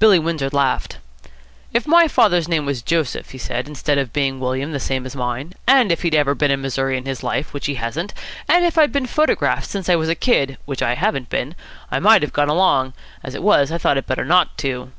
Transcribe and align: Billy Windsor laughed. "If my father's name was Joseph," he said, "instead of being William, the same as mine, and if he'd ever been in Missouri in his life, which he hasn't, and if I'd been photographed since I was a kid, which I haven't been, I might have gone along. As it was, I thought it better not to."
Billy 0.00 0.18
Windsor 0.18 0.50
laughed. 0.50 0.98
"If 1.72 1.86
my 1.86 2.08
father's 2.08 2.48
name 2.48 2.66
was 2.66 2.82
Joseph," 2.82 3.30
he 3.30 3.38
said, 3.38 3.68
"instead 3.68 3.96
of 3.96 4.12
being 4.12 4.40
William, 4.40 4.72
the 4.72 4.80
same 4.80 5.06
as 5.06 5.14
mine, 5.14 5.52
and 5.68 5.92
if 5.92 6.02
he'd 6.02 6.16
ever 6.16 6.34
been 6.34 6.50
in 6.50 6.60
Missouri 6.60 6.96
in 6.98 7.04
his 7.06 7.22
life, 7.22 7.54
which 7.54 7.66
he 7.66 7.76
hasn't, 7.76 8.12
and 8.48 8.64
if 8.64 8.76
I'd 8.76 8.90
been 8.90 9.06
photographed 9.06 9.68
since 9.70 9.88
I 9.88 9.94
was 9.94 10.08
a 10.08 10.16
kid, 10.16 10.58
which 10.64 10.82
I 10.82 10.96
haven't 10.96 11.30
been, 11.30 11.54
I 11.92 12.00
might 12.00 12.22
have 12.22 12.32
gone 12.32 12.48
along. 12.48 12.94
As 13.22 13.36
it 13.36 13.42
was, 13.44 13.70
I 13.70 13.78
thought 13.78 13.98
it 13.98 14.04
better 14.08 14.24
not 14.24 14.58
to." 14.58 14.90